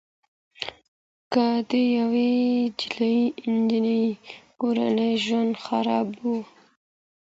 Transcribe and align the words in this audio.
که 1.33 1.45
د 1.69 1.71
يوې 1.97 2.31
نجلۍ 3.55 4.05
کورنی 4.59 5.11
ژوند 5.23 5.53
خراب 5.65 6.07
وو 6.23 6.37